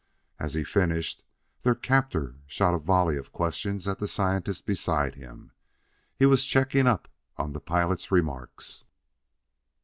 As 0.39 0.55
he 0.55 0.63
finished, 0.63 1.21
their 1.61 1.75
captor 1.75 2.39
shot 2.47 2.73
a 2.73 2.79
volley 2.79 3.17
of 3.17 3.31
questions 3.31 3.87
at 3.87 3.99
the 3.99 4.07
scientist 4.07 4.65
beside 4.65 5.13
him; 5.13 5.51
he 6.17 6.25
was 6.25 6.43
checking 6.43 6.87
up 6.87 7.07
on 7.37 7.53
the 7.53 7.61
pilot's 7.61 8.11
remarks. 8.11 8.83